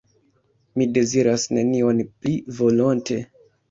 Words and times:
Mi 0.77 0.87
deziras 0.95 1.47
nenion 1.59 2.05
pli 2.09 2.37
volonte. 2.65 3.25